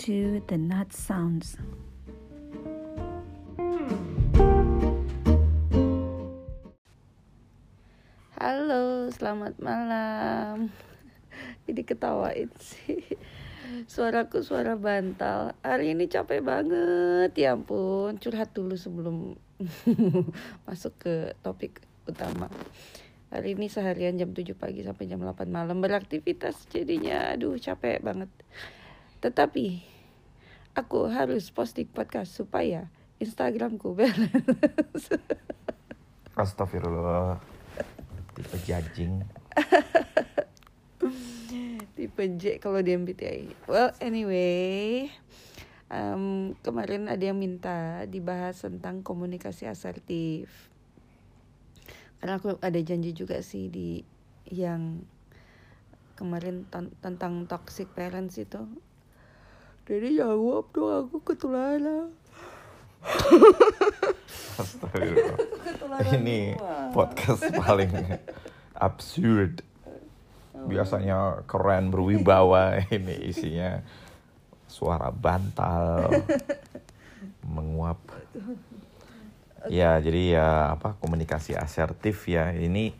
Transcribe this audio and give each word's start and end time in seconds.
to 0.00 0.40
the 0.48 0.56
Nut 0.56 0.96
Sounds. 0.96 1.60
Halo, 8.40 9.12
selamat 9.12 9.60
malam. 9.60 10.72
Jadi 11.68 11.84
ketawain 11.84 12.48
sih. 12.56 13.04
Suaraku 13.84 14.40
suara 14.40 14.80
bantal. 14.80 15.52
Hari 15.60 15.92
ini 15.92 16.08
capek 16.08 16.40
banget, 16.40 17.36
ya 17.36 17.52
ampun. 17.52 18.16
Curhat 18.16 18.56
dulu 18.56 18.80
sebelum 18.80 19.36
masuk 20.64 20.96
ke 20.96 21.36
topik 21.44 21.84
utama. 22.08 22.48
Hari 23.28 23.52
ini 23.52 23.68
seharian 23.68 24.16
jam 24.16 24.32
7 24.32 24.56
pagi 24.56 24.80
sampai 24.80 25.12
jam 25.12 25.20
8 25.20 25.44
malam 25.52 25.84
beraktivitas 25.84 26.72
jadinya 26.72 27.36
aduh 27.36 27.60
capek 27.60 28.00
banget. 28.00 28.32
Tetapi 29.20 29.84
aku 30.72 31.12
harus 31.12 31.52
posting 31.52 31.88
podcast 31.88 32.32
supaya 32.32 32.88
Instagramku 33.20 33.92
balance. 33.92 35.12
Astagfirullah. 36.40 37.36
Tipe 38.32 38.56
jajing. 38.64 39.20
Tipe 41.96 42.24
J 42.40 42.56
kalau 42.56 42.80
di 42.80 42.96
MBTI. 42.96 43.68
Well, 43.68 43.92
anyway, 44.00 45.12
um, 45.92 46.56
kemarin 46.64 47.12
ada 47.12 47.20
yang 47.20 47.36
minta 47.36 48.08
dibahas 48.08 48.64
tentang 48.64 49.04
komunikasi 49.04 49.68
asertif. 49.68 50.48
Karena 52.24 52.40
aku 52.40 52.56
ada 52.56 52.80
janji 52.80 53.12
juga 53.12 53.44
sih 53.44 53.68
di 53.68 54.00
yang 54.48 55.04
kemarin 56.16 56.64
tentang 57.04 57.44
toxic 57.44 57.92
parents 57.92 58.40
itu. 58.40 58.64
Jadi 59.90 60.22
jawab 60.22 60.70
dong 60.70 60.86
aku 60.86 61.18
ketularan. 61.26 62.14
Astagfirullah. 64.62 65.34
Ini 66.14 66.54
podcast 66.94 67.42
paling 67.58 67.90
absurd. 68.78 69.66
Biasanya 70.70 71.42
keren 71.50 71.90
berwibawa 71.90 72.78
ini 72.94 73.34
isinya 73.34 73.82
suara 74.70 75.10
bantal 75.10 76.06
menguap. 77.42 77.98
Ya, 79.66 79.98
jadi 79.98 80.38
ya 80.38 80.78
apa 80.78 80.94
komunikasi 81.02 81.58
asertif 81.58 82.30
ya. 82.30 82.54
Ini 82.54 82.94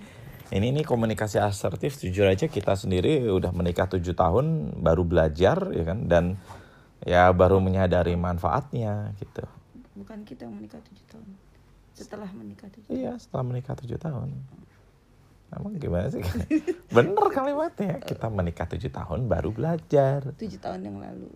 ini 0.50 0.66
ini 0.74 0.83
komunikasi 0.83 1.38
asertif 1.38 2.02
jujur 2.02 2.27
aja 2.27 2.50
kita 2.50 2.74
sendiri 2.74 3.30
udah 3.30 3.55
menikah 3.55 3.86
tujuh 3.86 4.18
tahun 4.18 4.74
baru 4.83 5.06
belajar 5.06 5.70
ya 5.70 5.86
kan 5.86 6.11
dan 6.11 6.34
ya 7.05 7.31
baru 7.33 7.59
menyadari 7.59 8.15
manfaatnya 8.15 9.12
gitu. 9.19 9.45
Bukan 9.97 10.25
kita 10.25 10.48
yang 10.48 10.56
menikah 10.56 10.81
tujuh 10.84 11.07
tahun. 11.09 11.29
Setelah 11.92 12.31
menikah 12.33 12.69
tujuh 12.73 12.89
Iya, 12.89 13.12
setelah 13.20 13.45
menikah 13.45 13.75
tujuh 13.77 13.98
tahun. 14.01 14.31
Emang 15.51 15.75
gimana 15.77 16.07
sih? 16.09 16.23
Bener 16.95 17.27
kalimatnya. 17.34 17.98
Kita 18.01 18.31
menikah 18.31 18.67
tujuh 18.70 18.89
tahun 18.89 19.27
baru 19.27 19.51
belajar. 19.51 20.31
Tujuh 20.39 20.61
tahun 20.62 20.81
yang 20.87 20.97
lalu. 21.03 21.29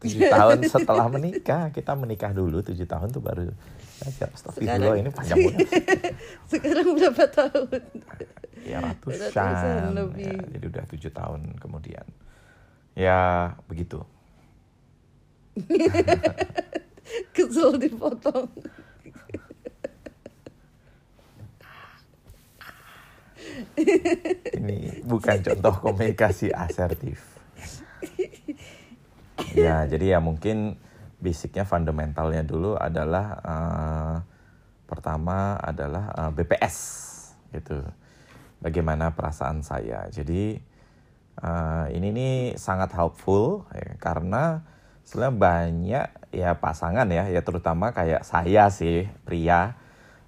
Tujuh 0.00 0.32
tahun 0.32 0.58
setelah 0.66 1.06
menikah. 1.12 1.68
Kita 1.70 1.92
menikah 1.94 2.32
dulu 2.32 2.64
tujuh 2.64 2.88
tahun 2.88 3.12
tuh 3.12 3.22
baru 3.22 3.52
belajar. 4.00 4.28
Astagfirullah 4.32 4.96
ini 4.98 5.10
panjang 5.12 5.38
banget. 5.44 5.68
Sekarang 6.50 6.88
berapa 6.96 7.24
tahun? 7.30 7.80
Ya 8.64 8.78
Ratusan 8.80 9.30
ratusan. 9.30 9.82
lebih. 9.94 10.32
Ya, 10.32 10.50
jadi 10.58 10.64
udah 10.72 10.84
tujuh 10.90 11.10
tahun 11.12 11.40
kemudian. 11.60 12.06
Ya 12.98 13.20
begitu. 13.68 14.02
Kesel 17.36 17.76
dipotong. 17.76 18.48
Ini 24.58 25.02
bukan 25.04 25.36
contoh 25.44 25.74
komunikasi 25.82 26.52
asertif. 26.52 27.20
Ya, 29.52 29.84
jadi 29.84 30.16
ya 30.16 30.18
mungkin 30.22 30.80
basicnya 31.20 31.68
fundamentalnya 31.68 32.42
dulu 32.42 32.74
adalah 32.80 33.26
eh, 33.44 34.16
pertama 34.88 35.60
adalah 35.60 36.12
eh, 36.16 36.30
BPS 36.32 36.76
gitu. 37.52 37.84
Bagaimana 38.62 39.12
perasaan 39.12 39.60
saya. 39.60 40.08
Jadi 40.08 40.56
eh, 41.42 41.86
ini 41.92 42.08
nih 42.14 42.34
sangat 42.56 42.96
helpful 42.96 43.68
ya, 43.74 44.00
karena 44.00 44.64
sebenarnya 45.04 45.36
banyak 45.36 46.06
ya 46.32 46.56
pasangan 46.56 47.06
ya, 47.12 47.28
ya 47.28 47.40
terutama 47.44 47.92
kayak 47.92 48.24
saya 48.24 48.72
sih 48.72 49.06
pria 49.26 49.76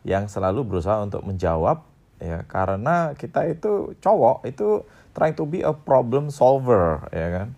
yang 0.05 0.29
selalu 0.29 0.69
berusaha 0.69 1.01
untuk 1.01 1.25
menjawab 1.25 1.81
ya 2.21 2.45
karena 2.47 3.17
kita 3.17 3.49
itu 3.49 3.97
cowok 3.99 4.47
itu 4.47 4.85
trying 5.17 5.35
to 5.35 5.49
be 5.49 5.65
a 5.65 5.73
problem 5.73 6.29
solver 6.29 7.09
ya 7.11 7.29
kan? 7.33 7.49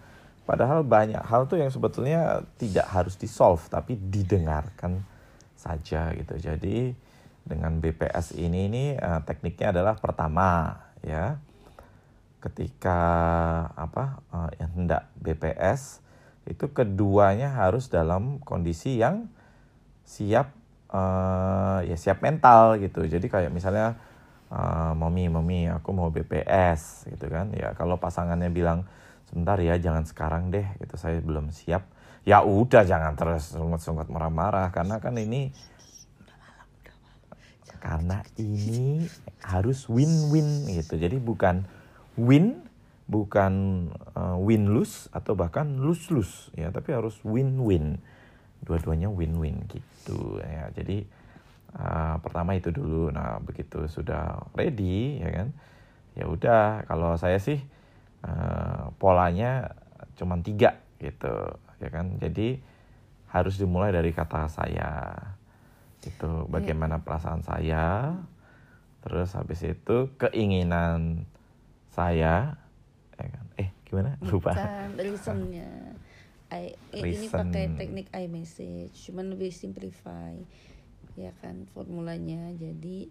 Padahal 0.47 0.87
banyak 0.87 1.19
hal 1.27 1.51
tuh 1.51 1.59
yang 1.59 1.75
sebetulnya 1.75 2.47
tidak 2.55 2.87
harus 2.87 3.19
di 3.19 3.27
solve 3.27 3.67
tapi 3.67 3.99
didengarkan 3.99 5.03
saja 5.59 6.15
gitu. 6.15 6.39
Jadi 6.39 6.95
dengan 7.43 7.83
BPS 7.83 8.39
ini 8.39 8.71
ini 8.71 8.85
eh, 8.95 9.21
tekniknya 9.27 9.75
adalah 9.75 9.99
pertama 9.99 10.79
ya. 11.03 11.43
Ketika 12.39 13.01
apa 13.75 14.23
yang 14.63 14.71
hendak 14.79 15.11
BPS 15.19 15.99
itu 16.47 16.71
keduanya 16.71 17.53
harus 17.55 17.91
dalam 17.91 18.39
kondisi 18.43 19.03
yang 19.03 19.27
siap 20.07 20.55
eh, 20.91 21.79
ya 21.91 21.97
siap 21.99 22.23
mental 22.23 22.79
gitu. 22.79 23.05
Jadi 23.07 23.27
kayak 23.27 23.51
misalnya 23.51 23.99
uh, 24.51 24.93
mami 24.95 25.27
mami 25.27 25.67
aku 25.71 25.91
mau 25.91 26.09
BPS 26.11 27.11
gitu 27.11 27.27
kan. 27.31 27.51
Ya 27.55 27.75
kalau 27.75 27.99
pasangannya 27.99 28.51
bilang 28.51 28.87
sebentar 29.27 29.59
ya 29.59 29.79
jangan 29.79 30.07
sekarang 30.07 30.55
deh 30.55 30.67
gitu. 30.83 30.95
Saya 30.99 31.19
belum 31.23 31.51
siap. 31.51 31.87
Ya 32.27 32.43
udah 32.43 32.83
jangan 32.83 33.15
terus 33.15 33.55
sungut-sungut 33.55 34.11
marah-marah. 34.11 34.71
Karena 34.75 34.99
kan 34.99 35.15
ini 35.19 35.55
karena 37.79 38.23
ini 38.39 39.07
harus 39.47 39.87
win-win 39.87 40.67
gitu. 40.75 40.99
Jadi 40.99 41.23
bukan 41.23 41.63
win 42.19 42.67
bukan 43.07 43.87
uh, 44.19 44.37
win 44.43 44.75
lose 44.75 45.07
atau 45.15 45.39
bahkan 45.39 45.79
lose 45.79 46.11
lose 46.11 46.51
ya 46.59 46.75
tapi 46.75 46.91
harus 46.91 47.15
win-win 47.23 48.03
dua-duanya 48.67 49.07
win-win 49.07 49.63
gitu 49.71 50.43
ya 50.43 50.71
jadi 50.75 51.07
Uh, 51.77 52.17
pertama 52.25 52.57
itu 52.57 52.73
dulu. 52.73 53.13
Nah, 53.13 53.37
begitu 53.45 53.85
sudah 53.85 54.49
ready 54.57 55.21
ya 55.21 55.29
kan. 55.29 55.49
Ya 56.17 56.25
udah 56.25 56.89
kalau 56.89 57.13
saya 57.21 57.37
sih 57.37 57.61
uh, 58.25 58.89
polanya 58.97 59.77
cuma 60.17 60.41
tiga 60.41 60.81
gitu 60.97 61.53
ya 61.77 61.89
kan. 61.93 62.17
Jadi 62.17 62.57
harus 63.29 63.61
dimulai 63.61 63.93
dari 63.93 64.17
kata 64.17 64.49
saya. 64.49 65.13
Itu 66.01 66.49
bagaimana 66.49 67.05
perasaan 67.05 67.45
saya. 67.45 68.17
Terus 69.05 69.37
habis 69.37 69.61
itu 69.61 70.09
keinginan 70.17 71.29
saya 71.93 72.57
gimana? 73.87 74.19
Lupa. 74.27 74.53
Bukan, 74.53 74.87
reasonnya. 74.99 75.71
I, 76.47 76.79
ini 76.95 77.27
Reason. 77.27 77.43
pakai 77.43 77.75
teknik 77.75 78.07
iMessage, 78.15 78.95
cuman 79.11 79.35
lebih 79.35 79.51
simplify 79.51 80.31
ya 81.17 81.33
kan 81.41 81.65
formulanya 81.73 82.53
jadi 82.61 83.09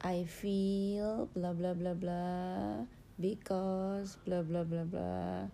I 0.00 0.24
feel 0.24 1.28
bla 1.36 1.52
bla 1.52 1.76
bla 1.76 1.92
bla 1.92 2.24
because 3.20 4.16
bla 4.24 4.40
bla 4.40 4.64
bla 4.64 4.88
bla 4.88 5.48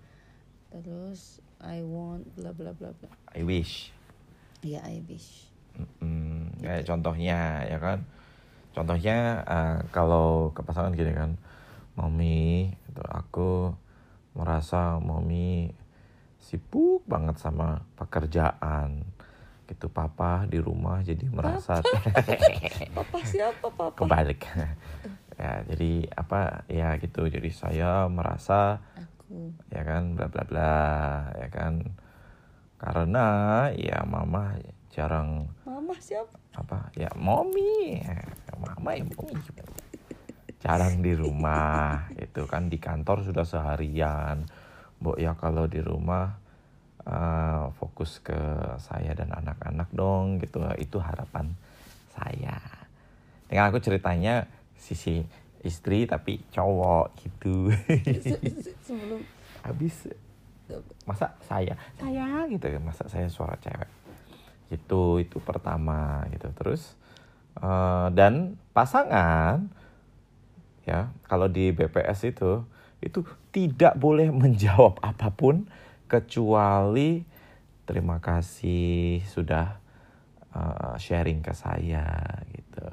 terus 0.71 1.43
I 1.59 1.83
want 1.83 2.31
bla 2.39 2.55
bla 2.55 2.71
bla 2.73 2.95
bla 2.95 3.11
I 3.35 3.43
wish. 3.43 3.91
ya 4.63 4.81
I 4.87 5.03
wish 5.05 5.51
Mm, 6.03 6.61
kayak 6.61 6.85
contohnya 6.85 7.65
ya 7.65 7.79
kan 7.81 8.05
contohnya 8.75 9.41
eh, 9.49 9.79
kalau 9.91 10.53
ke 10.55 10.61
pasangan 10.63 10.93
gini 10.93 11.11
kan 11.15 11.35
mami 11.99 12.71
itu 12.71 13.03
aku 13.07 13.75
merasa 14.35 14.97
mami 15.03 15.75
sibuk 16.41 17.05
banget 17.07 17.37
sama 17.39 17.85
pekerjaan. 17.99 19.05
Gitu 19.71 19.87
papa 19.87 20.51
di 20.51 20.59
rumah 20.59 20.99
jadi 21.07 21.23
merasa 21.31 21.79
papa? 22.95 23.17
Siapa 23.31 23.67
papa? 23.71 23.97
Kebalik. 23.97 24.43
Ya 25.41 25.65
jadi 25.65 26.05
apa 26.21 26.69
ya 26.69 27.01
gitu. 27.01 27.25
Jadi 27.25 27.49
saya 27.49 28.05
merasa 28.13 28.85
aku. 28.93 29.57
ya 29.73 29.81
kan 29.89 30.13
bla 30.13 30.29
bla 30.29 30.45
bla 30.45 30.77
ya 31.33 31.49
kan. 31.49 31.97
Karena 32.77 33.25
ya 33.73 34.05
mama 34.05 34.61
jarang 34.93 35.49
mama 35.65 35.97
siapa? 35.97 36.37
apa 36.53 36.93
ya 36.93 37.09
mommy. 37.17 38.05
Mama 38.53 38.93
ya 38.93 39.09
mommy 39.09 39.41
jarang 40.61 41.01
di 41.01 41.17
rumah 41.17 42.13
itu 42.17 42.45
kan. 42.45 42.69
Di 42.69 42.77
kantor 42.77 43.25
sudah 43.25 43.45
seharian. 43.49 44.45
Mbok 45.01 45.17
ya 45.17 45.33
kalau 45.35 45.65
di 45.65 45.81
rumah 45.81 46.37
uh, 47.09 47.73
fokus 47.81 48.21
ke 48.21 48.37
saya 48.77 49.17
dan 49.17 49.33
anak-anak 49.33 49.89
dong 49.91 50.39
gitu. 50.45 50.61
Itu 50.77 51.01
harapan 51.01 51.57
saya. 52.13 52.61
Dengan 53.49 53.73
aku 53.73 53.81
ceritanya 53.81 54.47
sisi 54.77 55.25
istri 55.65 56.05
tapi 56.05 56.41
cowok 56.53 57.17
gitu. 57.25 57.73
Sebelum 58.85 59.21
habis 59.65 60.09
masa 61.09 61.35
saya? 61.49 61.75
Saya 61.97 62.45
gitu. 62.53 62.69
Masa 62.85 63.09
saya 63.09 63.27
suara 63.33 63.57
cewek? 63.59 63.91
Itu 64.71 65.19
itu 65.19 65.41
pertama 65.41 66.29
gitu. 66.31 66.53
Terus 66.55 66.95
uh, 67.59 68.13
dan 68.13 68.61
pasangan 68.77 69.80
ya 70.91 71.15
kalau 71.31 71.47
di 71.47 71.71
BPS 71.71 72.35
itu 72.35 72.67
itu 72.99 73.23
tidak 73.55 73.95
boleh 73.95 74.35
menjawab 74.43 74.99
apa 74.99 75.31
pun 75.31 75.71
kecuali 76.11 77.23
terima 77.87 78.19
kasih 78.19 79.23
sudah 79.23 79.79
uh, 80.51 80.99
sharing 80.99 81.47
ke 81.47 81.55
saya 81.55 82.07
gitu 82.51 82.87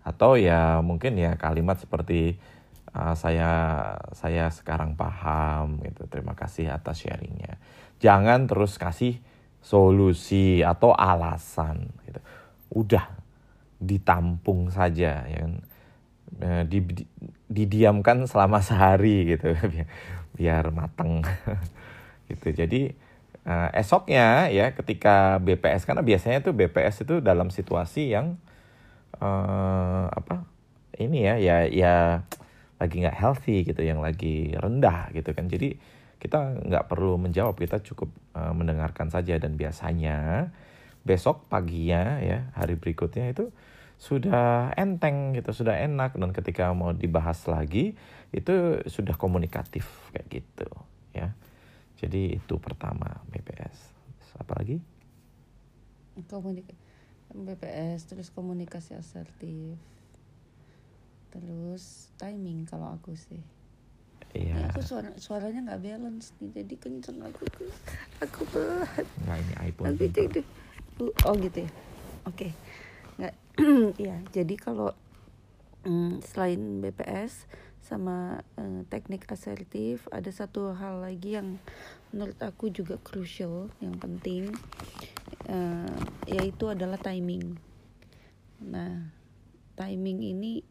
atau 0.00 0.40
ya 0.40 0.80
mungkin 0.80 1.20
ya 1.20 1.36
kalimat 1.36 1.76
seperti 1.76 2.40
uh, 2.96 3.12
saya 3.12 3.52
saya 4.16 4.48
sekarang 4.48 4.96
paham 4.96 5.84
gitu 5.84 6.08
terima 6.08 6.32
kasih 6.32 6.72
atas 6.72 7.04
sharingnya 7.04 7.60
jangan 8.00 8.48
terus 8.48 8.80
kasih 8.80 9.20
solusi 9.62 10.62
atau 10.62 10.94
alasan 10.94 11.90
gitu. 12.06 12.20
Udah 12.72 13.04
ditampung 13.78 14.72
saja 14.72 15.28
ya 15.28 15.38
kan. 15.44 15.62
Eh, 16.38 16.64
di, 16.68 16.78
di, 16.84 17.04
didiamkan 17.48 18.28
selama 18.28 18.60
sehari 18.68 19.34
gitu 19.34 19.56
biar, 19.56 19.88
biar 20.36 20.64
mateng. 20.70 21.24
Gitu. 22.28 22.52
Jadi 22.52 22.92
uh, 23.48 23.72
esoknya 23.72 24.52
ya 24.52 24.76
ketika 24.76 25.40
BPS 25.40 25.88
karena 25.88 26.04
biasanya 26.04 26.44
tuh 26.44 26.52
BPS 26.52 27.08
itu 27.08 27.24
dalam 27.24 27.48
situasi 27.48 28.12
yang 28.12 28.36
uh, 29.16 30.12
apa 30.12 30.44
ini 31.00 31.24
ya 31.24 31.40
ya 31.40 31.64
ya 31.64 31.94
lagi 32.76 33.00
nggak 33.00 33.16
healthy 33.16 33.64
gitu 33.64 33.80
yang 33.80 34.04
lagi 34.04 34.52
rendah 34.52 35.08
gitu 35.16 35.32
kan. 35.32 35.48
Jadi 35.48 35.80
kita 36.20 36.68
nggak 36.68 36.84
perlu 36.92 37.16
menjawab 37.16 37.56
kita 37.56 37.80
cukup 37.80 38.12
uh, 38.36 38.52
mendengarkan 38.52 39.08
saja. 39.08 39.40
Dan 39.40 39.56
biasanya 39.56 40.52
besok 41.08 41.48
paginya 41.48 42.20
ya 42.20 42.52
hari 42.52 42.76
berikutnya 42.76 43.32
itu 43.32 43.48
sudah 43.98 44.70
enteng 44.78 45.34
gitu 45.34 45.50
sudah 45.50 45.74
enak 45.74 46.14
dan 46.14 46.30
ketika 46.30 46.70
mau 46.70 46.94
dibahas 46.94 47.42
lagi 47.50 47.98
itu 48.30 48.54
sudah 48.86 49.18
komunikatif 49.18 49.90
kayak 50.14 50.26
gitu 50.30 50.70
ya 51.10 51.34
jadi 51.98 52.38
itu 52.38 52.54
pertama 52.62 53.18
BPS 53.34 53.90
apa 54.38 54.62
lagi 54.62 54.78
komunikasi 56.30 56.78
BPS 57.34 58.06
terus 58.06 58.30
komunikasi 58.30 58.94
asertif 58.94 59.74
terus 61.34 62.14
timing 62.16 62.64
kalau 62.70 62.94
aku 62.94 63.18
sih 63.18 63.42
Iya. 64.36 64.60
Ya, 64.60 64.68
aku 64.68 64.84
suara 64.84 65.08
suaranya 65.16 65.72
nggak 65.72 65.80
balance 65.88 66.36
nih, 66.36 66.60
jadi 66.60 66.74
kenceng 66.76 67.16
aku 67.24 67.48
aku 68.20 68.40
pelan. 68.52 69.06
Nggak 69.24 69.38
ini 69.40 69.54
iPhone. 69.72 69.96
Jadi, 69.96 70.44
oh 71.00 71.34
gitu 71.40 71.58
ya. 71.64 71.70
Oke, 72.28 72.52
okay. 72.52 72.52
ya, 73.98 74.22
jadi 74.30 74.54
kalau 74.54 74.94
mm, 75.82 76.22
selain 76.22 76.78
BPS 76.78 77.50
sama 77.82 78.38
uh, 78.54 78.86
teknik 78.86 79.26
asertif, 79.26 80.06
ada 80.14 80.30
satu 80.30 80.70
hal 80.78 81.02
lagi 81.02 81.34
yang 81.34 81.58
menurut 82.14 82.38
aku 82.38 82.70
juga 82.70 83.02
crucial, 83.02 83.66
yang 83.82 83.98
penting, 83.98 84.54
uh, 85.50 85.98
yaitu 86.30 86.70
adalah 86.70 87.02
timing. 87.02 87.58
Nah, 88.62 89.10
timing 89.74 90.22
ini 90.22 90.62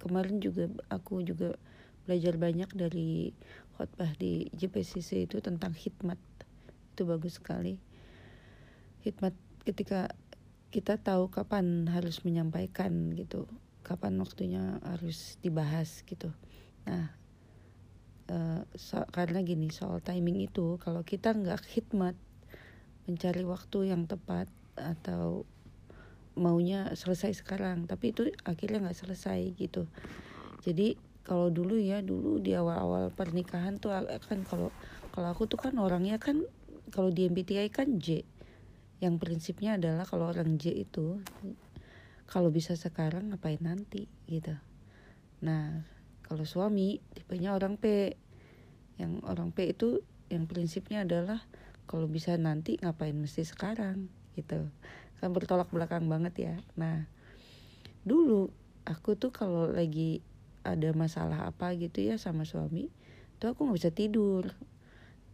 kemarin 0.00 0.40
juga 0.40 0.72
aku 0.88 1.20
juga 1.20 1.60
belajar 2.08 2.40
banyak 2.40 2.72
dari 2.72 3.36
khotbah 3.76 4.16
di 4.16 4.48
JPCC 4.56 5.28
itu 5.28 5.44
tentang 5.44 5.76
hikmat 5.76 6.16
itu 6.96 7.02
bagus 7.04 7.40
sekali 7.40 7.80
hikmat 9.04 9.32
ketika 9.64 10.12
kita 10.70 11.02
tahu 11.02 11.26
kapan 11.30 11.90
harus 11.90 12.22
menyampaikan 12.22 13.10
gitu 13.18 13.50
kapan 13.82 14.14
waktunya 14.22 14.78
harus 14.86 15.34
dibahas 15.42 16.06
gitu. 16.06 16.30
Nah 16.86 17.10
uh, 18.30 18.62
so, 18.78 19.02
karena 19.10 19.42
gini 19.42 19.74
soal 19.74 19.98
timing 19.98 20.46
itu 20.46 20.78
kalau 20.78 21.02
kita 21.02 21.34
nggak 21.34 21.66
hikmat 21.74 22.14
mencari 23.10 23.42
waktu 23.42 23.90
yang 23.90 24.06
tepat 24.06 24.46
atau 24.78 25.42
maunya 26.38 26.94
selesai 26.94 27.42
sekarang 27.42 27.90
tapi 27.90 28.14
itu 28.14 28.30
akhirnya 28.46 28.86
nggak 28.86 29.00
selesai 29.02 29.40
gitu. 29.58 29.90
Jadi 30.62 30.94
kalau 31.26 31.50
dulu 31.50 31.76
ya 31.76 31.98
dulu 31.98 32.38
di 32.38 32.54
awal-awal 32.54 33.10
pernikahan 33.10 33.82
tuh 33.82 33.90
kan 34.22 34.46
kalau 34.46 34.70
kalau 35.10 35.28
aku 35.34 35.50
tuh 35.50 35.58
kan 35.58 35.74
orangnya 35.76 36.22
kan 36.22 36.46
kalau 36.94 37.10
di 37.10 37.26
MBTI 37.26 37.70
kan 37.74 37.98
J 37.98 38.22
yang 39.00 39.16
prinsipnya 39.16 39.80
adalah 39.80 40.04
kalau 40.04 40.28
orang 40.28 40.60
J 40.60 40.84
itu 40.84 41.24
kalau 42.28 42.52
bisa 42.52 42.76
sekarang 42.76 43.32
ngapain 43.32 43.58
nanti 43.58 44.06
gitu. 44.28 44.54
Nah 45.40 45.82
kalau 46.28 46.44
suami 46.46 47.02
tipenya 47.16 47.56
orang 47.56 47.80
P. 47.80 48.14
Yang 49.00 49.24
orang 49.24 49.50
P 49.56 49.72
itu 49.72 50.04
yang 50.28 50.44
prinsipnya 50.44 51.02
adalah 51.08 51.40
kalau 51.88 52.06
bisa 52.06 52.36
nanti 52.36 52.76
ngapain 52.78 53.16
mesti 53.16 53.42
sekarang 53.42 54.12
gitu. 54.36 54.68
Kan 55.18 55.32
bertolak 55.32 55.72
belakang 55.72 56.06
banget 56.06 56.34
ya. 56.38 56.54
Nah 56.76 57.08
dulu 58.04 58.52
aku 58.84 59.16
tuh 59.16 59.32
kalau 59.32 59.66
lagi 59.66 60.20
ada 60.60 60.92
masalah 60.92 61.48
apa 61.48 61.72
gitu 61.74 62.04
ya 62.04 62.20
sama 62.20 62.44
suami 62.44 62.92
tuh 63.40 63.56
aku 63.56 63.64
nggak 63.64 63.78
bisa 63.80 63.90
tidur. 63.90 64.44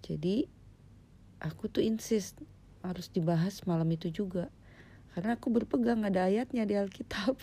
Jadi 0.07 0.47
aku 1.43 1.67
tuh 1.67 1.83
insist 1.83 2.39
harus 2.91 3.11
dibahas 3.11 3.63
malam 3.67 3.87
itu 3.91 4.11
juga. 4.11 4.51
Karena 5.17 5.37
aku 5.41 5.49
berpegang 5.49 6.05
ada 6.05 6.29
ayatnya 6.29 6.69
di 6.69 6.77
Alkitab. 6.77 7.41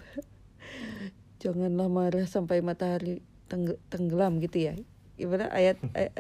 Janganlah 1.44 1.90
marah 1.90 2.28
sampai 2.30 2.62
matahari 2.62 3.19
tenggelam 3.92 4.40
gitu 4.40 4.72
ya. 4.72 4.74
Gimana 5.13 5.46
ayat 5.53 5.77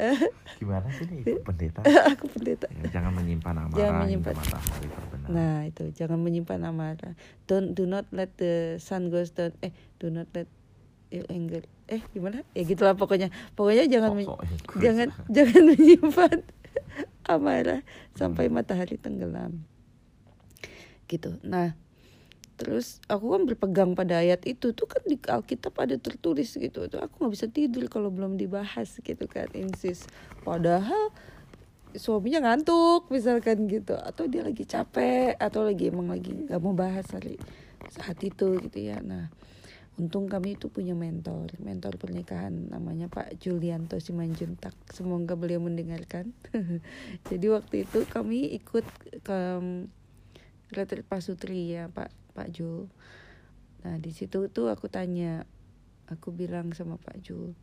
gimana 0.61 0.85
sih 0.93 1.09
nih 1.09 1.41
pendeta? 1.41 1.81
Aku 2.13 2.29
pendeta. 2.29 2.69
Ya, 2.69 2.99
jangan 2.99 3.17
menyimpan 3.17 3.65
amarah 3.65 3.77
jangan 3.77 3.99
menyimpan. 4.05 4.33
matahari 4.37 4.87
terbenam. 4.89 5.29
Nah 5.33 5.57
itu. 5.65 5.83
Jangan 5.97 6.19
menyimpan 6.21 6.59
amarah. 6.61 7.13
Don't 7.49 7.73
do 7.73 7.89
not 7.89 8.05
let 8.13 8.29
the 8.37 8.77
sun 8.77 9.09
goes 9.09 9.33
down. 9.33 9.57
Eh 9.65 9.73
do 9.97 10.13
not 10.13 10.29
let 10.37 10.45
enggak 11.09 11.65
eh 11.89 12.01
gimana? 12.13 12.45
Ya 12.53 12.65
gitulah 12.65 12.93
pokoknya. 12.93 13.33
Pokoknya 13.57 13.89
jangan 13.89 14.13
men 14.13 14.29
jangan 14.77 15.09
jangan 15.29 15.61
menyimpan 15.73 16.37
amarah 17.27 17.81
sampai 18.15 18.47
matahari 18.51 18.99
tenggelam. 18.99 19.63
Gitu. 21.07 21.39
Nah 21.43 21.75
terus 22.53 23.01
aku 23.09 23.33
kan 23.33 23.43
berpegang 23.49 23.91
pada 23.97 24.21
ayat 24.21 24.45
itu. 24.45 24.71
Tuh 24.71 24.87
kan 24.87 25.03
di 25.03 25.17
Alkitab 25.19 25.73
ada 25.79 25.95
tertulis 25.99 26.53
gitu. 26.55 26.85
Tuh 26.87 26.99
aku 27.01 27.25
nggak 27.25 27.33
bisa 27.33 27.47
tidur 27.49 27.85
kalau 27.91 28.13
belum 28.13 28.39
dibahas 28.39 28.99
gitu 29.01 29.25
kan. 29.27 29.49
Insis. 29.55 30.07
Padahal 30.45 31.11
suaminya 31.93 32.49
ngantuk 32.49 33.09
misalkan 33.09 33.65
gitu. 33.67 33.97
Atau 33.97 34.29
dia 34.31 34.45
lagi 34.45 34.63
capek 34.63 35.35
atau 35.39 35.65
lagi 35.65 35.89
emang 35.89 36.13
lagi 36.13 36.31
nggak 36.31 36.59
mau 36.61 36.75
bahas 36.77 37.07
hari 37.11 37.39
saat 37.89 38.17
itu 38.23 38.57
gitu 38.63 38.79
ya. 38.79 39.01
Nah 39.03 39.33
untung 39.93 40.25
kami 40.25 40.57
itu 40.57 40.73
punya 40.73 40.97
mentor 40.97 41.53
mentor 41.61 42.01
pernikahan 42.01 42.73
namanya 42.73 43.05
Pak 43.13 43.37
Julianto 43.37 44.01
Simanjuntak. 44.01 44.73
Semoga 44.89 45.37
beliau 45.37 45.61
mendengarkan. 45.61 46.33
Jadi 47.29 47.45
waktu 47.53 47.85
itu 47.85 48.01
kami 48.09 48.57
ikut 48.57 48.85
ke 49.21 49.39
retreat 50.73 51.05
pasutri 51.05 51.77
ya 51.77 51.93
Pak 51.93 52.09
Pak 52.33 52.49
Jul. 52.49 52.89
Nah 53.85 54.01
di 54.01 54.09
situ 54.09 54.49
tuh 54.49 54.73
aku 54.73 54.89
tanya 54.89 55.45
aku 56.09 56.33
bilang 56.33 56.73
sama 56.73 56.97
Pak 56.97 57.21
Jul 57.21 57.53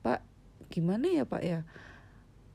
Pak 0.00 0.24
gimana 0.72 1.04
ya 1.04 1.28
Pak 1.28 1.42
ya? 1.44 1.68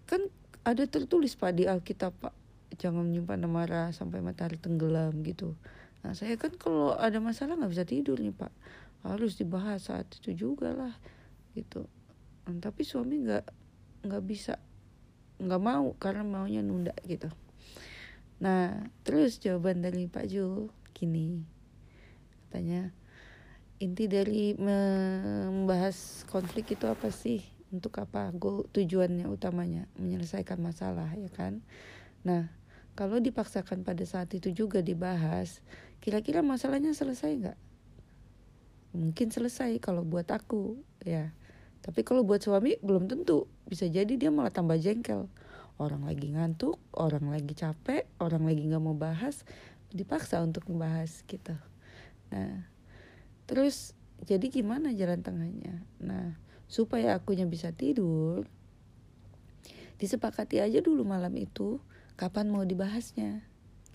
Kan 0.10 0.25
ada 0.65 0.89
tertulis 0.89 1.38
Pak 1.38 1.53
di 1.53 1.70
Alkitab 1.70 2.17
Pak. 2.17 2.34
Jangan 2.82 3.05
menyimpan 3.05 3.46
amarah 3.46 3.93
sampai 3.93 4.25
matahari 4.25 4.58
tenggelam 4.58 5.22
gitu. 5.22 5.53
Nah 6.01 6.17
saya 6.17 6.34
kan 6.41 6.58
kalau 6.58 6.98
ada 6.98 7.22
masalah 7.22 7.53
nggak 7.53 7.72
bisa 7.77 7.86
tidur 7.86 8.17
nih 8.17 8.34
Pak 8.34 8.50
harus 9.03 9.36
dibahas 9.36 9.91
saat 9.91 10.07
itu 10.19 10.48
juga 10.48 10.72
lah 10.72 10.95
gitu. 11.53 11.86
Hmm, 12.48 12.60
tapi 12.63 12.88
suami 12.88 13.24
nggak 13.24 13.45
nggak 14.07 14.24
bisa 14.24 14.60
nggak 15.39 15.62
mau 15.63 15.91
karena 16.00 16.24
maunya 16.24 16.63
nunda 16.63 16.95
gitu. 17.07 17.27
Nah 18.39 18.88
terus 19.03 19.39
jawaban 19.43 19.83
dari 19.83 20.07
Pak 20.07 20.25
Jul 20.27 20.72
gini 20.95 21.43
katanya 22.48 22.93
inti 23.81 24.05
dari 24.07 24.55
membahas 24.55 26.24
konflik 26.31 26.77
itu 26.79 26.88
apa 26.88 27.12
sih? 27.12 27.43
Untuk 27.74 27.98
apa? 28.00 28.29
Gue 28.31 28.63
tujuannya 28.69 29.25
utamanya 29.27 29.89
menyelesaikan 30.00 30.62
masalah 30.62 31.10
ya 31.17 31.27
kan? 31.33 31.60
Nah, 32.24 32.48
kalau 32.93 33.17
dipaksakan 33.17 33.81
pada 33.81 34.05
saat 34.05 34.29
itu 34.38 34.53
juga 34.53 34.79
dibahas, 34.86 35.60
kira-kira 36.00 36.45
masalahnya 36.45 36.93
selesai 36.93 37.31
nggak? 37.41 37.60
Mungkin 38.94 39.34
selesai 39.34 39.82
kalau 39.82 40.06
buat 40.06 40.30
aku, 40.30 40.78
ya. 41.04 41.34
Tapi 41.84 42.06
kalau 42.06 42.24
buat 42.24 42.40
suami 42.40 42.80
belum 42.80 43.10
tentu. 43.10 43.50
Bisa 43.68 43.90
jadi 43.90 44.16
dia 44.16 44.30
malah 44.30 44.54
tambah 44.54 44.78
jengkel. 44.80 45.28
Orang 45.82 46.06
lagi 46.06 46.30
ngantuk, 46.32 46.78
orang 46.94 47.34
lagi 47.34 47.58
capek, 47.58 48.06
orang 48.22 48.46
lagi 48.46 48.70
nggak 48.70 48.84
mau 48.84 48.94
bahas, 48.94 49.42
dipaksa 49.90 50.40
untuk 50.46 50.70
membahas 50.70 51.26
gitu. 51.26 51.58
Nah, 52.30 52.70
terus 53.50 53.98
jadi 54.24 54.48
gimana 54.48 54.94
jalan 54.94 55.26
tengahnya? 55.26 55.82
Nah, 55.98 56.38
supaya 56.70 57.18
akunya 57.18 57.50
bisa 57.50 57.74
tidur, 57.74 58.46
disepakati 60.04 60.60
aja 60.60 60.84
dulu 60.84 61.08
malam 61.08 61.32
itu 61.40 61.80
kapan 62.20 62.52
mau 62.52 62.68
dibahasnya 62.68 63.40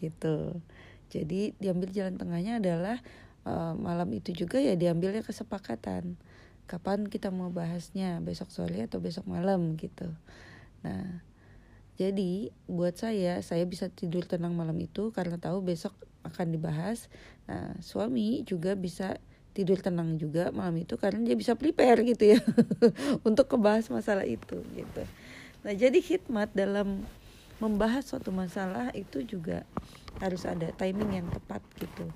gitu 0.00 0.56
jadi 1.12 1.52
diambil 1.60 1.92
jalan 1.92 2.16
tengahnya 2.16 2.64
adalah 2.64 2.96
uh, 3.48 3.72
malam 3.80 4.12
itu 4.12 4.36
juga 4.36 4.60
ya 4.60 4.76
diambilnya 4.76 5.24
kesepakatan. 5.24 6.20
Kapan 6.68 7.08
kita 7.08 7.32
mau 7.32 7.48
bahasnya 7.48 8.20
besok 8.20 8.52
sore 8.52 8.84
atau 8.84 9.00
besok 9.00 9.24
malam 9.24 9.80
gitu. 9.80 10.12
Nah 10.84 11.24
jadi 11.96 12.54
buat 12.70 12.94
saya 12.94 13.40
saya 13.42 13.64
bisa 13.66 13.90
tidur 13.90 14.28
tenang 14.28 14.54
malam 14.54 14.76
itu 14.78 15.10
karena 15.10 15.40
tahu 15.40 15.64
besok 15.64 15.96
akan 16.28 16.52
dibahas. 16.52 17.08
Nah 17.48 17.72
suami 17.80 18.44
juga 18.44 18.76
bisa 18.76 19.16
tidur 19.56 19.80
tenang 19.80 20.20
juga 20.20 20.52
malam 20.54 20.84
itu 20.84 20.94
karena 21.00 21.24
dia 21.24 21.34
bisa 21.34 21.56
prepare 21.58 22.04
gitu 22.06 22.36
ya 22.36 22.40
untuk 23.28 23.48
kebahas 23.48 23.88
masalah 23.88 24.28
itu 24.28 24.60
gitu. 24.76 25.02
Nah 25.64 25.72
jadi 25.72 25.98
hikmat 25.98 26.52
dalam 26.52 27.02
membahas 27.58 28.06
suatu 28.06 28.30
masalah 28.30 28.94
itu 28.94 29.26
juga 29.26 29.66
harus 30.22 30.46
ada 30.46 30.70
timing 30.78 31.22
yang 31.22 31.26
tepat 31.26 31.58
gitu 31.82 32.06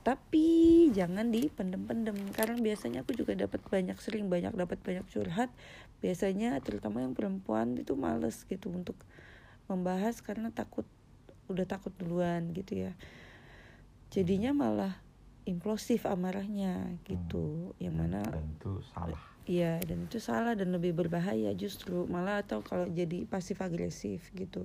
tapi 0.00 0.88
jangan 0.96 1.28
dipendem-pendem 1.28 2.16
karena 2.32 2.56
biasanya 2.56 3.04
aku 3.04 3.12
juga 3.12 3.36
dapat 3.36 3.60
banyak 3.60 3.96
sering 4.00 4.32
banyak 4.32 4.56
dapat 4.56 4.80
banyak 4.80 5.04
curhat. 5.12 5.52
Biasanya 6.00 6.56
terutama 6.64 7.04
yang 7.04 7.12
perempuan 7.12 7.76
itu 7.76 7.92
males 7.92 8.48
gitu 8.48 8.72
untuk 8.72 8.96
membahas 9.68 10.24
karena 10.24 10.48
takut 10.48 10.88
udah 11.52 11.68
takut 11.68 11.92
duluan 12.00 12.56
gitu 12.56 12.88
ya. 12.88 12.92
Jadinya 14.08 14.56
malah 14.56 14.96
implosif 15.44 16.08
amarahnya 16.08 16.96
gitu 17.04 17.76
hmm. 17.76 17.84
yang 17.84 17.94
mana 18.00 18.24
dan 18.24 18.46
itu 18.56 18.80
salah. 18.96 19.22
Iya 19.44 19.82
dan 19.84 20.08
itu 20.08 20.16
salah 20.22 20.56
dan 20.56 20.72
lebih 20.72 20.96
berbahaya 20.96 21.52
justru 21.52 22.08
malah 22.08 22.40
atau 22.40 22.64
kalau 22.64 22.88
jadi 22.88 23.28
pasif 23.28 23.60
agresif 23.60 24.32
gitu 24.32 24.64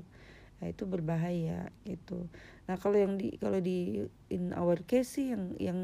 nah 0.60 0.68
itu 0.72 0.88
berbahaya 0.88 1.68
gitu. 1.84 2.32
Nah 2.66 2.76
kalau 2.80 2.96
yang 2.96 3.20
di 3.20 3.36
kalau 3.36 3.60
di 3.60 4.08
in 4.32 4.56
our 4.56 4.80
case 4.88 5.20
sih 5.20 5.36
yang 5.36 5.54
yang 5.60 5.80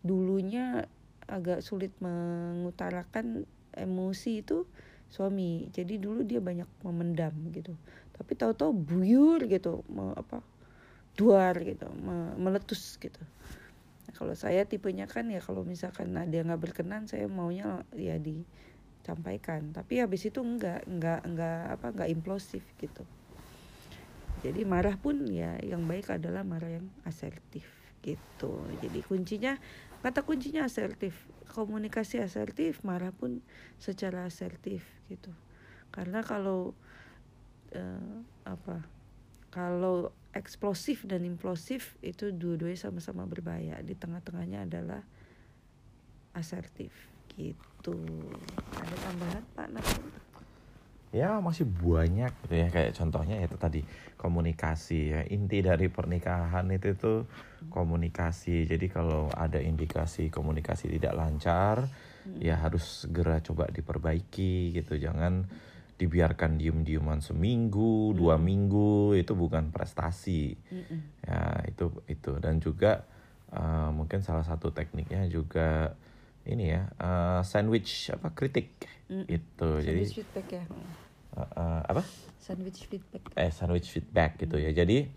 dulunya 0.00 0.88
agak 1.28 1.60
sulit 1.62 1.92
mengutarakan 2.00 3.44
emosi 3.76 4.42
itu 4.42 4.64
suami. 5.12 5.68
Jadi 5.70 6.00
dulu 6.00 6.24
dia 6.24 6.40
banyak 6.40 6.66
memendam 6.82 7.34
gitu. 7.52 7.76
Tapi 8.16 8.32
tahu-tahu 8.34 8.72
buyur 8.72 9.44
gitu. 9.46 9.84
Me, 9.92 10.16
apa 10.16 10.40
duar 11.14 11.54
gitu. 11.60 11.86
Me, 12.00 12.34
meletus 12.40 12.96
gitu. 12.96 13.20
Kalau 14.10 14.34
saya 14.34 14.66
tipenya 14.66 15.06
kan 15.06 15.30
ya 15.30 15.38
kalau 15.38 15.62
misalkan 15.62 16.12
ada 16.18 16.34
yang 16.34 16.50
nggak 16.50 16.72
berkenan 16.72 17.06
saya 17.06 17.30
maunya 17.30 17.86
ya 17.94 18.18
disampaikan. 18.18 19.70
Tapi 19.70 20.02
habis 20.02 20.26
itu 20.26 20.42
enggak 20.42 20.82
enggak 20.88 21.22
enggak 21.22 21.60
apa 21.78 21.86
enggak 21.94 22.10
implosif 22.10 22.64
gitu 22.80 23.06
jadi 24.40 24.64
marah 24.64 24.96
pun 24.96 25.28
ya 25.28 25.60
yang 25.60 25.84
baik 25.84 26.08
adalah 26.12 26.40
marah 26.42 26.80
yang 26.80 26.88
asertif 27.04 27.68
gitu. 28.00 28.64
Jadi 28.80 29.04
kuncinya 29.04 29.60
kata 30.00 30.24
kuncinya 30.24 30.64
asertif. 30.64 31.14
Komunikasi 31.50 32.22
asertif 32.22 32.80
marah 32.86 33.12
pun 33.12 33.44
secara 33.76 34.24
asertif 34.24 34.86
gitu. 35.12 35.34
Karena 35.90 36.22
kalau 36.24 36.72
uh, 37.74 38.16
apa 38.46 38.86
kalau 39.50 40.14
eksplosif 40.30 41.02
dan 41.10 41.26
implosif 41.26 41.98
itu 42.06 42.30
dua-duanya 42.30 42.78
sama-sama 42.78 43.26
berbahaya. 43.26 43.82
Di 43.82 43.98
tengah-tengahnya 43.98 44.64
adalah 44.64 45.02
asertif 46.32 46.94
gitu. 47.34 47.98
Ada 48.78 48.96
tambahan 49.04 49.44
pak 49.58 49.68
Nasir? 49.74 50.29
Ya 51.10 51.42
masih 51.42 51.66
banyak 51.66 52.30
gitu 52.46 52.54
ya 52.54 52.68
kayak 52.70 52.94
contohnya 52.94 53.42
itu 53.42 53.58
tadi 53.58 53.82
komunikasi 54.14 55.00
ya 55.10 55.20
inti 55.26 55.58
dari 55.58 55.90
pernikahan 55.90 56.70
itu 56.70 56.94
tuh 56.94 57.26
komunikasi 57.66 58.62
jadi 58.70 58.86
kalau 58.86 59.26
ada 59.34 59.58
indikasi 59.58 60.30
komunikasi 60.30 60.86
tidak 60.86 61.18
lancar 61.18 61.90
hmm. 62.26 62.38
ya 62.38 62.54
harus 62.62 63.06
segera 63.06 63.42
coba 63.42 63.66
diperbaiki 63.74 64.70
gitu 64.70 65.02
jangan 65.02 65.50
dibiarkan 66.00 66.56
diem-dieman 66.56 67.20
seminggu, 67.20 68.08
hmm. 68.10 68.16
dua 68.16 68.40
minggu 68.40 69.12
itu 69.20 69.36
bukan 69.36 69.68
prestasi. 69.68 70.56
Hmm. 70.72 71.12
Ya, 71.20 71.60
itu 71.68 71.92
itu 72.08 72.40
dan 72.40 72.56
juga 72.56 73.04
uh, 73.52 73.92
mungkin 73.92 74.24
salah 74.24 74.48
satu 74.48 74.72
tekniknya 74.72 75.28
juga 75.28 75.92
ini 76.48 76.72
ya, 76.72 76.88
uh, 77.00 77.40
sandwich 77.44 78.08
apa 78.12 78.32
kritik 78.32 78.72
hmm. 79.10 79.26
itu. 79.28 79.68
Sandwich 79.80 79.86
Jadi 79.86 80.02
feedback 80.24 80.46
ya. 80.48 80.64
Uh, 81.36 81.42
uh, 81.42 81.80
apa? 81.84 82.02
Sandwich 82.40 82.88
feedback. 82.88 83.22
Eh, 83.36 83.50
sandwich 83.52 83.88
feedback 83.92 84.40
gitu 84.40 84.56
ya. 84.56 84.72
Jadi 84.72 85.08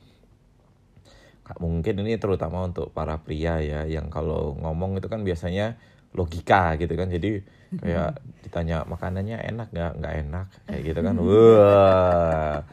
mungkin 1.60 2.08
ini 2.08 2.15
terutama 2.15 2.63
untuk 2.63 2.96
para 2.96 3.20
pria 3.20 3.60
ya 3.60 3.84
yang 3.84 4.08
kalau 4.08 4.56
ngomong 4.63 4.96
itu 4.98 5.12
kan 5.12 5.27
biasanya 5.27 5.75
logika 6.15 6.80
gitu 6.80 6.96
kan 6.96 7.12
jadi 7.12 7.44
kayak 7.84 8.15
ditanya 8.48 8.88
makanannya 8.88 9.44
enak 9.44 9.68
nggak 9.75 9.92
nggak 10.00 10.13
enak 10.24 10.48
kayak 10.70 10.82
gitu 10.88 11.00
kan 11.03 11.15
wah 11.27 12.63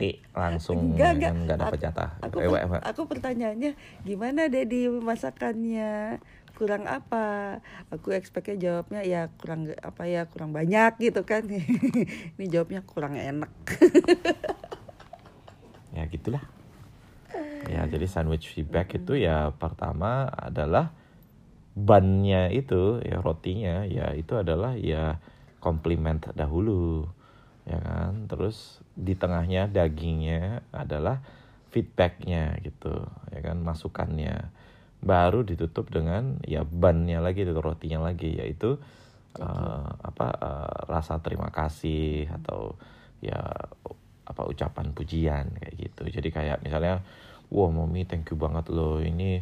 mati 0.00 0.16
langsung 0.32 0.96
enggak, 0.96 1.12
enggak. 1.12 1.28
kan 1.28 1.36
nggak 1.44 1.58
dapat 1.60 1.78
jatah. 1.84 2.10
aku, 2.24 2.36
eh, 2.40 2.48
per, 2.48 2.80
aku 2.88 3.02
pertanyaannya 3.04 3.72
gimana 4.00 4.40
deh 4.48 4.64
di 4.64 4.88
masakannya? 4.88 6.16
Kurang 6.56 6.84
apa? 6.88 7.60
Aku 7.92 8.12
expectnya 8.12 8.56
jawabnya 8.56 9.00
ya 9.04 9.28
kurang 9.40 9.68
apa 9.80 10.08
ya 10.08 10.24
kurang 10.24 10.56
banyak 10.56 10.96
gitu 11.00 11.20
kan. 11.24 11.44
Ini 12.36 12.46
jawabnya 12.48 12.80
kurang 12.80 13.20
enak. 13.20 13.52
Ya 15.90 16.06
gitulah. 16.06 16.46
Ya 17.66 17.82
jadi 17.90 18.06
sandwich 18.06 18.46
feedback 18.46 18.94
itu 18.94 19.18
ya 19.18 19.50
pertama 19.50 20.30
adalah 20.30 20.94
bannya 21.74 22.46
itu 22.54 23.02
ya 23.02 23.18
rotinya 23.18 23.82
ya 23.90 24.14
itu 24.14 24.38
adalah 24.38 24.78
ya 24.78 25.18
komplimen 25.58 26.22
dahulu 26.38 27.10
ya 27.66 27.82
kan? 27.82 28.30
Terus 28.30 28.86
di 29.00 29.16
tengahnya 29.16 29.64
dagingnya 29.72 30.60
adalah 30.76 31.24
feedbacknya 31.72 32.60
gitu 32.60 33.08
ya 33.32 33.40
kan 33.40 33.56
masukannya. 33.64 34.52
Baru 35.00 35.40
ditutup 35.48 35.88
dengan 35.88 36.36
ya 36.44 36.60
bannya 36.60 37.24
lagi 37.24 37.48
itu 37.48 37.56
rotinya 37.56 38.12
lagi 38.12 38.36
yaitu 38.36 38.76
uh, 39.40 39.88
apa 40.04 40.26
uh, 40.36 40.78
rasa 40.84 41.24
terima 41.24 41.48
kasih 41.48 42.28
atau 42.28 42.76
ya 43.24 43.40
apa 44.28 44.42
ucapan 44.44 44.92
pujian 44.92 45.56
kayak 45.56 45.74
gitu. 45.80 46.02
Jadi 46.20 46.28
kayak 46.28 46.58
misalnya 46.60 47.00
wah 47.48 47.66
wow, 47.66 47.82
mami 47.82 48.04
thank 48.04 48.28
you 48.28 48.36
banget 48.36 48.68
loh 48.68 49.00
ini 49.00 49.40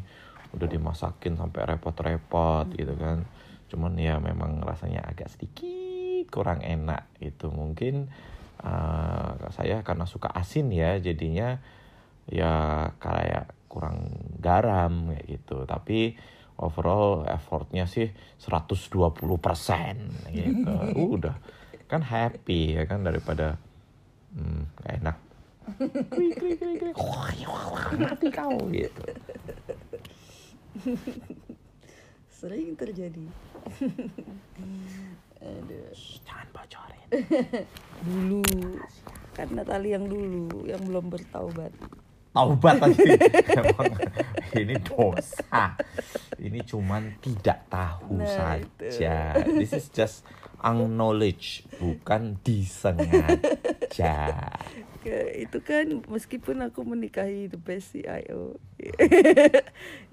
udah 0.55 0.69
dimasakin 0.71 1.37
sampai 1.37 1.75
repot-repot 1.75 2.71
gitu 2.79 2.95
kan. 2.95 3.27
Cuman 3.69 3.99
ya 3.99 4.17
memang 4.23 4.63
rasanya 4.65 5.05
agak 5.05 5.29
sedikit 5.29 6.31
kurang 6.31 6.65
enak 6.65 7.05
itu 7.21 7.51
mungkin 7.53 8.09
uh, 8.63 9.51
saya 9.55 9.83
karena 9.87 10.07
suka 10.07 10.29
asin 10.35 10.71
ya 10.75 10.99
jadinya 10.99 11.59
ya 12.29 12.53
kayak 13.01 13.55
kurang 13.71 14.11
garam 14.41 15.13
kayak 15.13 15.25
gitu. 15.39 15.65
Tapi 15.69 16.17
overall 16.59 17.25
effortnya 17.29 17.87
sih 17.87 18.11
120% 18.43 18.91
gitu. 20.35 20.69
Uh, 20.69 21.13
udah 21.17 21.37
kan 21.89 22.05
happy 22.05 22.77
ya 22.77 22.85
kan 22.85 23.01
daripada 23.01 23.57
hmm, 24.37 24.63
gak 24.83 24.95
enak. 25.01 25.17
Mati 28.01 28.29
kau 28.33 28.57
gitu. 28.73 29.03
Sering 32.29 32.77
terjadi 32.79 33.27
Aduh. 35.39 35.95
jangan 36.27 36.49
bocorin. 36.51 37.09
Dulu 38.07 38.43
karena 39.39 39.63
tali 39.63 39.95
yang 39.95 40.11
dulu 40.11 40.67
yang 40.67 40.83
belum 40.83 41.15
bertaubat. 41.15 41.71
Taubat 42.35 42.75
lagi. 42.83 43.07
Ini 44.55 44.75
dosa. 44.83 45.79
Ini 46.39 46.59
cuman 46.67 47.23
tidak 47.23 47.71
tahu 47.71 48.19
nah, 48.19 48.59
saja. 48.59 49.39
itu. 49.39 49.63
this 49.63 49.73
is 49.75 49.87
just 49.95 50.27
unknowledge 50.63 51.63
bukan 51.79 52.39
disengaja. 52.43 54.51
Ke- 54.99 55.47
itu 55.47 55.59
kan 55.63 56.03
meskipun 56.11 56.67
aku 56.67 56.83
menikahi 56.83 57.47
the 57.47 57.55
best 57.55 57.95
CIO 57.95 58.59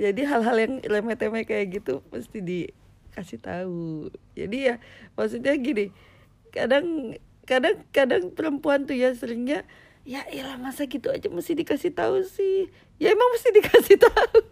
jadi 0.02 0.22
hal-hal 0.30 0.58
yang 0.62 0.74
remeh-temeh 0.86 1.42
kayak 1.42 1.82
gitu 1.82 2.06
mesti 2.14 2.70
dikasih 3.16 3.40
tahu 3.40 4.12
jadi 4.36 4.58
ya 4.60 4.76
maksudnya 5.16 5.56
gini 5.56 5.96
kadang 6.52 7.16
kadang 7.48 7.80
kadang 7.96 8.36
perempuan 8.36 8.84
tuh 8.84 8.92
ya 8.92 9.16
seringnya 9.16 9.64
ya 10.04 10.28
elah 10.28 10.60
masa 10.60 10.84
gitu 10.84 11.08
aja 11.08 11.32
mesti 11.32 11.56
dikasih 11.56 11.96
tahu 11.96 12.28
sih 12.28 12.68
ya 13.00 13.16
emang 13.16 13.32
mesti 13.32 13.50
dikasih 13.56 13.98
tahu 14.12 14.44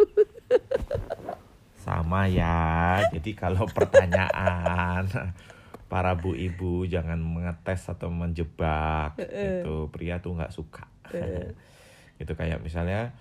Sama 1.83 2.31
ya. 2.31 3.03
Jadi 3.11 3.35
kalau 3.35 3.67
pertanyaan 3.67 5.03
para 5.91 6.15
bu 6.15 6.31
ibu 6.31 6.87
jangan 6.87 7.19
mengetes 7.19 7.91
atau 7.91 8.07
menjebak 8.07 9.19
itu 9.19 9.91
pria 9.91 10.23
tuh 10.23 10.39
nggak 10.39 10.55
suka. 10.55 10.87
itu 12.23 12.31
kayak 12.39 12.63
misalnya 12.63 13.11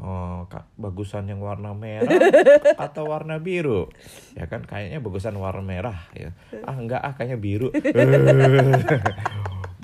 oh 0.00 0.44
Kak, 0.48 0.68
bagusan 0.76 1.28
yang 1.28 1.40
warna 1.40 1.72
merah 1.72 2.20
atau 2.86 3.08
warna 3.08 3.40
biru? 3.40 3.88
Ya 4.36 4.46
kan 4.46 4.64
kayaknya 4.64 5.00
bagusan 5.00 5.36
warna 5.36 5.64
merah 5.64 6.08
ya. 6.12 6.32
Ah 6.64 6.76
enggak 6.76 7.00
ah 7.00 7.12
kayaknya 7.16 7.38
biru. 7.40 7.68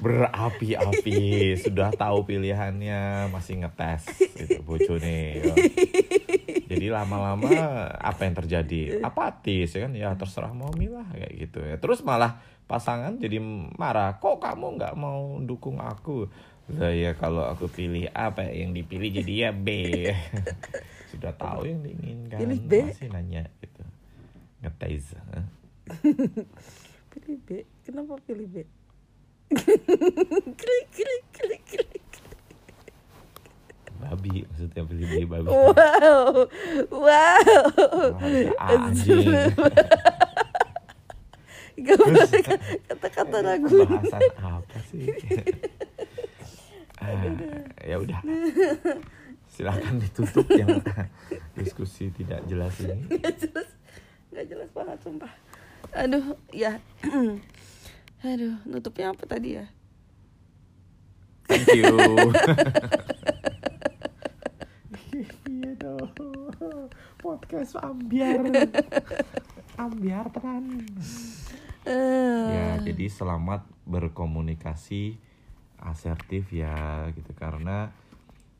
Berapi-api 0.02 1.54
sudah 1.62 1.95
tahu 1.95 2.26
pilihannya 2.26 3.31
masih 3.31 3.62
ngetes 3.62 4.11
itu 4.35 4.59
bojone 4.66 5.38
ya. 5.38 5.54
jadi 6.66 6.90
lama-lama 6.90 7.87
apa 8.02 8.26
yang 8.26 8.35
terjadi? 8.35 8.99
Apatis 8.99 9.78
ya 9.78 9.87
kan? 9.87 9.95
Ya 9.95 10.11
terserah 10.19 10.50
mau 10.50 10.75
milah 10.75 11.07
kayak 11.14 11.33
gitu 11.38 11.62
ya. 11.62 11.78
Terus 11.78 12.02
malah 12.02 12.42
pasangan 12.73 13.21
jadi 13.21 13.37
marah 13.76 14.16
kok 14.16 14.40
kamu 14.40 14.81
nggak 14.81 14.95
mau 14.97 15.37
dukung 15.45 15.76
aku 15.76 16.25
lah 16.73 16.93
ya 16.93 17.12
kalau 17.12 17.45
aku 17.45 17.69
pilih 17.69 18.09
apa 18.17 18.49
yang 18.49 18.73
dipilih 18.73 19.23
jadi 19.23 19.33
ya 19.49 19.50
B. 19.52 19.69
Sudah 21.12 21.37
tahu 21.37 21.69
yang 21.69 21.85
diinginkan. 21.85 22.41
Pilih 22.41 22.61
B. 22.64 22.73
masih 22.88 23.09
nanya 23.12 23.45
gitu. 23.61 23.83
Ngetes 24.64 25.12
eh. 25.12 25.47
pilih 27.12 27.38
B. 27.45 27.49
Kenapa 27.85 28.17
pilih 28.25 28.49
B? 28.49 28.57
Klik 30.61 30.87
klik 30.97 31.25
klik 31.37 31.62
klik. 31.69 32.05
Babi 34.00 34.49
maksudnya 34.49 34.83
pilih 34.88 35.07
B 35.12 35.17
babi. 35.29 35.49
Wow. 35.52 36.49
Wow. 36.88 37.52
A, 38.57 38.67
anjing. 38.73 39.29
Gambar 41.83 42.29
kata-kata 42.88 43.38
ragu 43.41 43.67
Pembahasan 43.69 44.23
apa 44.38 44.79
sih? 44.88 45.09
Ah, 47.02 47.11
ya 47.83 47.97
udah. 47.99 48.21
Silakan 49.52 50.00
ditutup 50.00 50.49
yang 50.50 50.80
diskusi 51.61 52.09
tidak 52.11 52.40
jelas 52.49 52.73
ini. 52.80 53.04
nggak 53.12 53.37
jelas 53.38 53.68
nggak 54.32 54.47
jelas 54.49 54.68
banget 54.73 54.99
sumpah 55.04 55.32
aduh 55.92 56.25
ya 56.50 56.80
aduh 58.25 58.56
nutupnya 58.64 59.12
apa 59.12 59.28
tadi 59.28 59.61
ya 59.61 59.66
Thank 61.44 61.68
you. 61.76 61.92
Iya 65.44 65.71
dong. 65.76 66.09
Podcast 67.21 67.76
ambiar. 67.76 68.40
Ambiar 69.76 70.26
tenan. 70.32 70.64
Eh, 71.85 72.47
Ya, 72.49 72.80
jadi 72.80 73.11
selamat 73.11 73.66
berkomunikasi 73.85 75.18
asertif 75.76 76.49
ya 76.54 77.04
gitu 77.12 77.34
karena 77.34 77.91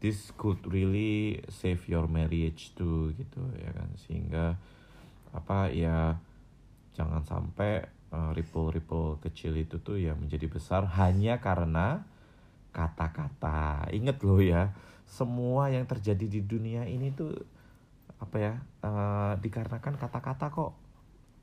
this 0.03 0.35
could 0.35 0.59
really 0.67 1.39
save 1.47 1.87
your 1.87 2.11
marriage 2.11 2.75
too 2.75 3.15
gitu 3.15 3.41
ya 3.55 3.71
kan 3.71 3.89
sehingga 3.95 4.59
apa 5.31 5.71
ya 5.71 6.19
jangan 6.93 7.25
sampai 7.25 7.87
uh, 8.13 8.31
ripple-ripple 8.37 9.19
kecil 9.25 9.57
itu 9.57 9.81
tuh 9.81 9.97
ya 9.97 10.13
menjadi 10.13 10.47
besar 10.47 10.85
hanya 11.01 11.41
karena 11.41 12.05
kata-kata. 12.73 13.89
Ingat 13.93 14.21
loh 14.25 14.41
ya, 14.41 14.73
semua 15.09 15.73
yang 15.73 15.85
terjadi 15.89 16.25
di 16.29 16.41
dunia 16.45 16.85
ini 16.89 17.13
tuh 17.13 17.33
apa 18.21 18.37
ya 18.39 18.55
uh, 18.87 19.35
dikarenakan 19.41 19.99
kata-kata 19.99 20.47
kok 20.53 20.73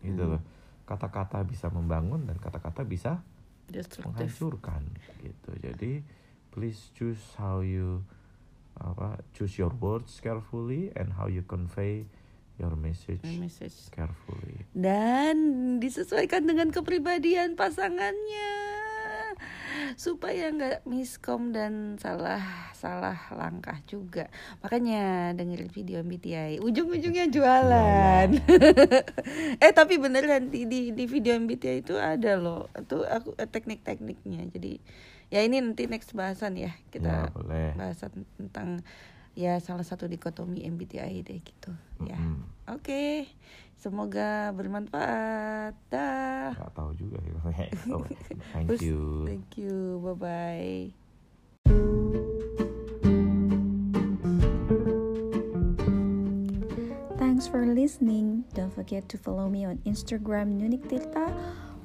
gitu 0.05 0.37
loh. 0.37 0.41
Kata-kata 0.85 1.45
bisa 1.45 1.69
membangun 1.69 2.25
dan 2.25 2.37
kata-kata 2.41 2.81
bisa 2.81 3.21
menghancurkan 4.01 4.81
gitu. 5.21 5.51
Jadi 5.61 6.01
please 6.49 6.89
choose 6.97 7.21
how 7.37 7.61
you 7.61 8.01
apa 8.77 9.19
choose 9.33 9.57
your 9.57 9.73
words 9.77 10.21
carefully 10.21 10.93
and 10.93 11.15
how 11.15 11.25
you 11.25 11.41
convey 11.41 12.05
your 12.59 12.75
message 12.75 13.23
My 13.23 13.47
message. 13.47 13.87
carefully. 13.89 14.67
dan 14.75 15.35
disesuaikan 15.79 16.43
dengan 16.43 16.75
kepribadian 16.75 17.55
pasangannya. 17.55 18.51
Supaya 19.95 20.51
nggak 20.51 20.83
miskom 20.83 21.55
dan 21.55 21.95
salah 21.97 22.43
salah 22.75 23.15
langkah 23.31 23.79
juga. 23.87 24.27
Makanya 24.59 25.31
dengerin 25.31 25.71
video 25.71 26.03
MBTI 26.03 26.59
ujung-ujungnya 26.59 27.31
jualan. 27.35 28.27
Eh 29.63 29.71
tapi 29.71 29.95
beneran 29.95 30.51
di, 30.51 30.67
di 30.67 30.91
di 30.91 31.05
video 31.07 31.39
MBTI 31.39 31.79
itu 31.79 31.95
ada 31.95 32.35
loh. 32.35 32.67
Itu 32.75 33.07
aku 33.07 33.39
eh, 33.39 33.47
teknik-tekniknya. 33.47 34.51
Jadi 34.51 34.83
ya 35.29 35.41
ini 35.41 35.61
nanti 35.61 35.85
next 35.85 36.11
bahasan 36.13 36.57
ya 36.57 36.73
Ya, 36.73 36.89
kita 36.89 37.13
boleh. 37.31 37.73
bahasan 37.77 38.25
tentang 38.37 38.81
ya 39.33 39.55
salah 39.61 39.85
satu 39.85 40.09
dikotomi 40.09 40.65
MBTI 40.65 41.21
deh 41.21 41.39
gitu 41.39 41.71
ya 42.03 42.17
Mm-mm. 42.17 42.43
Oke, 42.69 43.25
semoga 43.81 44.53
bermanfaat. 44.53 45.73
Dah. 45.89 46.53
Gak 46.53 46.69
tahu 46.77 46.93
juga 46.93 47.17
ya. 47.17 47.33
Oh, 47.89 48.05
Thank 48.53 48.77
you. 48.85 49.25
Thank 49.25 49.57
you. 49.57 49.97
Bye 50.05 50.13
bye. 50.13 51.89
Thanks 57.17 57.47
for 57.47 57.65
listening. 57.65 58.43
Don't 58.53 58.73
forget 58.73 59.07
to 59.09 59.17
follow 59.17 59.47
me 59.49 59.65
on 59.65 59.77
Instagram 59.85 60.59
Nunik 60.59 60.87
Tirta 60.89 61.31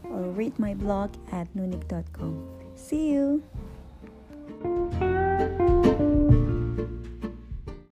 or 0.04 0.30
read 0.32 0.58
my 0.58 0.74
blog 0.74 1.10
at 1.32 1.46
nunik.com. 1.54 2.63
See 2.84 3.12
you. 3.12 3.42